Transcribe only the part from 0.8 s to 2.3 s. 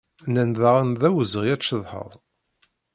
d awezɣi ad tceḍḥeḍ.